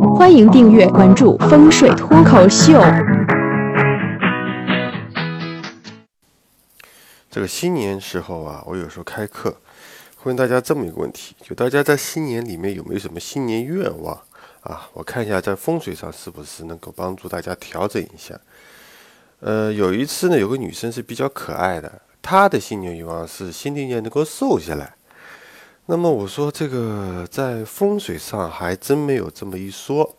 [0.00, 2.80] 欢迎订阅关注风水脱口秀。
[7.30, 9.56] 这个新年时候啊，我有时候开课，
[10.24, 14.14] 问大家这么一个问题：就大家在新年里面有没有什么新年愿望
[14.60, 14.88] 啊？
[14.92, 18.38] 我看一下在风水上是不是能够帮助大家调整一下。
[19.40, 24.94] 呃，有一次呢，有个女生是比较可爱的，她的新年愿望是新的一年能够瘦下来。
[25.90, 30.18] 那么我说这个在风水上还真没有这么一说。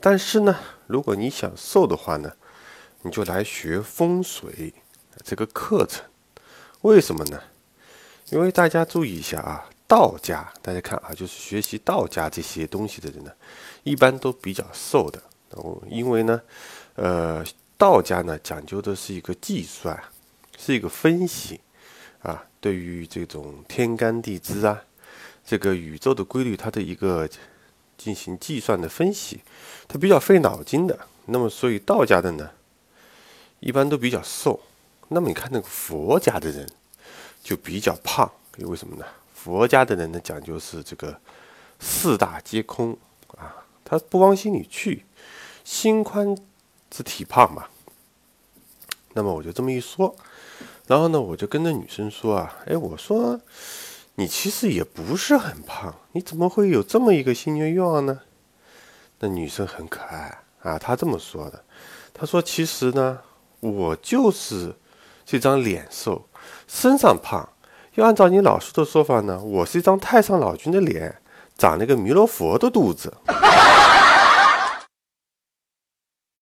[0.00, 0.56] 但是呢，
[0.88, 2.32] 如果你想瘦的话呢，
[3.02, 4.74] 你就来学风水
[5.22, 6.04] 这个课程。
[6.80, 7.40] 为什么呢？
[8.30, 13.30] 因为大家注意一下啊，道家，大家看啊，就是学习道家这些东西的人呢，
[13.84, 15.22] 一般都比较瘦的。
[15.50, 16.42] 哦，因为呢，
[16.96, 17.44] 呃，
[17.78, 20.02] 道家呢讲究的是一个计算，
[20.58, 21.60] 是一个分析
[22.22, 24.82] 啊，对于这种天干地支啊，
[25.44, 27.28] 这个宇宙的规律，它的一个
[27.96, 29.40] 进行计算的分析，
[29.88, 30.98] 它比较费脑筋的。
[31.26, 32.50] 那么，所以道家的呢，
[33.60, 34.60] 一般都比较瘦。
[35.08, 36.68] 那么你看那个佛家的人
[37.42, 39.04] 就比较胖，为什么呢？
[39.34, 41.18] 佛家的人呢讲究是这个
[41.78, 42.96] 四大皆空
[43.38, 45.04] 啊，他不往心里去，
[45.64, 46.36] 心宽
[46.90, 47.66] 之体胖嘛。
[49.14, 50.14] 那么我就这么一说，
[50.86, 53.40] 然后呢，我就跟那女生说啊，哎，我说
[54.14, 58.20] 你其实也不是很胖，你怎么会有这么一个新年愿望呢？
[59.18, 61.64] 那女生很可爱啊，她这么说的，
[62.12, 63.18] 她说其实呢，
[63.60, 64.74] 我就是。
[65.22, 66.26] 这张脸瘦，
[66.66, 67.48] 身上胖。
[67.94, 71.22] 要按照你老师的说法呢，我是一张太上老君的脸，
[71.56, 73.14] 长了个弥勒佛的肚子。